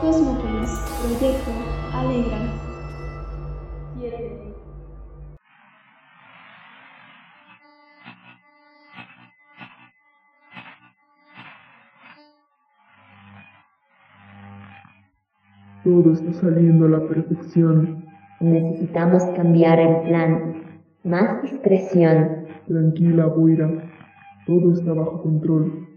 [0.00, 0.70] Cosmópolis,
[1.02, 1.50] Proyecto,
[1.92, 2.38] Alegra.
[15.82, 18.04] Todo está saliendo a la perfección.
[18.40, 20.62] Necesitamos cambiar el plan.
[21.02, 22.46] Más discreción.
[22.68, 23.68] Tranquila, Boira.
[24.46, 25.88] Todo está bajo control.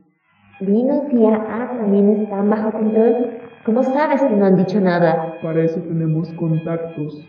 [0.60, 3.41] Dinos si A también está bajo control.
[3.66, 5.38] ¿Cómo sabes que no han dicho nada?
[5.44, 7.28] Para eso tenemos contactos.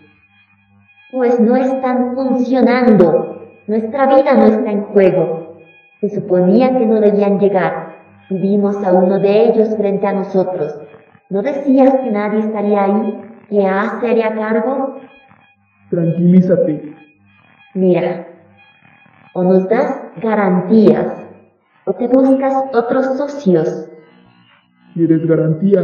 [1.10, 3.48] Pues no están funcionando.
[3.66, 5.58] Nuestra vida no está en juego.
[6.00, 7.96] Se suponía que no debían llegar.
[8.30, 10.74] Vimos a uno de ellos frente a nosotros.
[11.28, 13.20] ¿No decías que nadie estaría ahí?
[13.50, 15.00] ¿Que A sería cargo?
[15.90, 16.94] Tranquilízate.
[17.74, 18.26] Mira,
[19.34, 21.12] o nos das garantías,
[21.84, 23.90] o te buscas otros socios.
[24.94, 25.82] ¿Quieres garantía?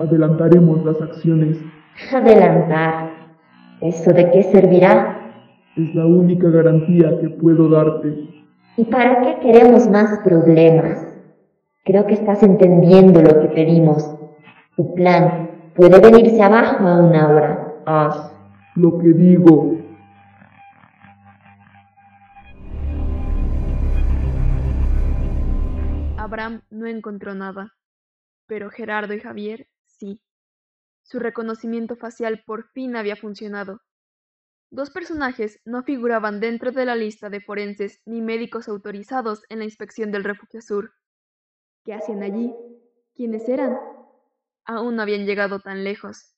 [0.00, 1.58] Adelantaremos las acciones.
[2.10, 3.10] Adelantar.
[3.82, 5.34] ¿Eso de qué servirá?
[5.76, 8.08] Es la única garantía que puedo darte.
[8.78, 11.06] ¿Y para qué queremos más problemas?
[11.84, 14.16] Creo que estás entendiendo lo que pedimos.
[14.74, 17.74] Tu plan puede venirse abajo a una hora.
[17.84, 18.32] Haz
[18.76, 19.76] lo que digo.
[26.16, 27.74] Abraham no encontró nada,
[28.46, 29.66] pero Gerardo y Javier
[30.00, 30.22] sí.
[31.02, 33.82] Su reconocimiento facial por fin había funcionado.
[34.70, 39.64] Dos personajes no figuraban dentro de la lista de forenses ni médicos autorizados en la
[39.64, 40.92] inspección del Refugio Sur.
[41.84, 42.54] ¿Qué hacían allí?
[43.14, 43.78] ¿Quiénes eran?
[44.64, 46.36] Aún no habían llegado tan lejos.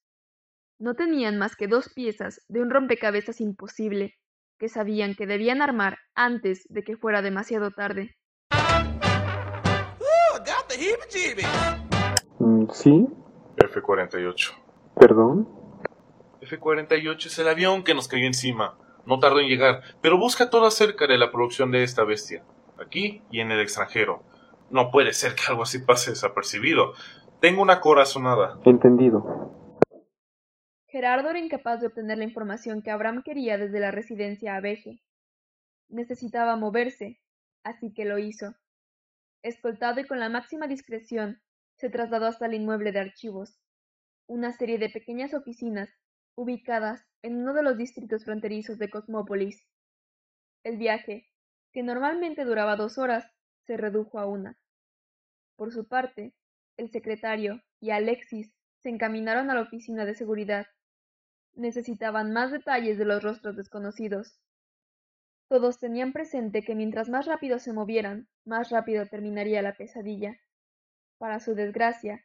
[0.78, 4.14] No tenían más que dos piezas de un rompecabezas imposible,
[4.58, 8.16] que sabían que debían armar antes de que fuera demasiado tarde.
[12.38, 13.06] Mm, ¿Sí?
[13.66, 14.52] F-48.
[14.98, 15.48] ¿Perdón?
[16.40, 18.76] F-48 es el avión que nos cayó encima.
[19.06, 22.44] No tardó en llegar, pero busca todo acerca de la producción de esta bestia,
[22.78, 24.22] aquí y en el extranjero.
[24.70, 26.94] No puede ser que algo así pase desapercibido.
[27.40, 28.58] Tengo una corazonada.
[28.64, 29.52] Entendido.
[30.86, 35.02] Gerardo era incapaz de obtener la información que Abraham quería desde la residencia abeje.
[35.88, 37.20] Necesitaba moverse,
[37.64, 38.54] así que lo hizo.
[39.42, 41.40] Escoltado y con la máxima discreción,
[41.82, 43.58] se trasladó hasta el inmueble de archivos,
[44.28, 45.90] una serie de pequeñas oficinas
[46.36, 49.66] ubicadas en uno de los distritos fronterizos de Cosmópolis.
[50.62, 51.26] El viaje,
[51.72, 53.26] que normalmente duraba dos horas,
[53.66, 54.56] se redujo a una.
[55.56, 56.34] Por su parte,
[56.76, 60.68] el secretario y Alexis se encaminaron a la oficina de seguridad.
[61.54, 64.38] Necesitaban más detalles de los rostros desconocidos.
[65.48, 70.38] Todos tenían presente que mientras más rápido se movieran, más rápido terminaría la pesadilla.
[71.22, 72.20] Para su desgracia,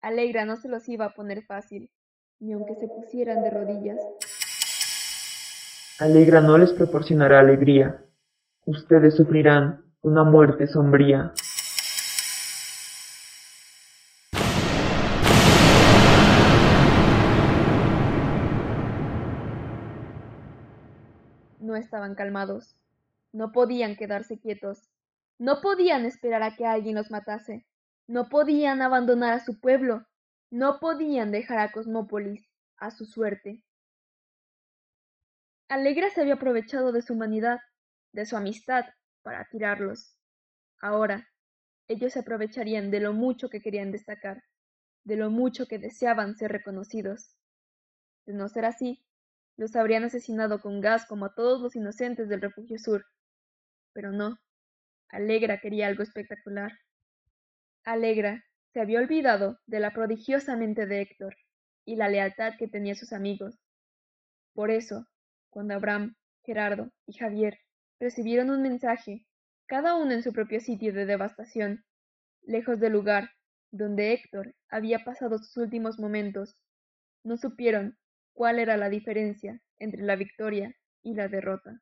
[0.00, 1.90] Alegra no se los iba a poner fácil,
[2.40, 3.98] ni aunque se pusieran de rodillas.
[5.98, 8.02] Alegra no les proporcionará alegría.
[8.64, 11.34] Ustedes sufrirán una muerte sombría.
[21.60, 22.78] No estaban calmados.
[23.30, 24.88] No podían quedarse quietos.
[25.38, 27.67] No podían esperar a que alguien los matase.
[28.08, 30.06] No podían abandonar a su pueblo.
[30.50, 32.48] No podían dejar a Cosmópolis
[32.78, 33.62] a su suerte.
[35.68, 37.60] Alegra se había aprovechado de su humanidad,
[38.12, 38.86] de su amistad,
[39.22, 40.16] para tirarlos.
[40.80, 41.28] Ahora,
[41.86, 44.42] ellos se aprovecharían de lo mucho que querían destacar,
[45.04, 47.36] de lo mucho que deseaban ser reconocidos.
[48.24, 49.04] De no ser así,
[49.58, 53.04] los habrían asesinado con gas como a todos los inocentes del Refugio Sur.
[53.92, 54.38] Pero no.
[55.10, 56.72] Alegra quería algo espectacular.
[57.84, 61.36] Alegra se había olvidado de la prodigiosa mente de Héctor
[61.84, 63.58] y la lealtad que tenía sus amigos.
[64.52, 65.06] Por eso,
[65.50, 67.58] cuando Abraham, Gerardo y Javier
[67.98, 69.26] recibieron un mensaje,
[69.66, 71.84] cada uno en su propio sitio de devastación,
[72.42, 73.30] lejos del lugar
[73.70, 76.56] donde Héctor había pasado sus últimos momentos,
[77.24, 77.98] no supieron
[78.32, 81.80] cuál era la diferencia entre la victoria y la derrota.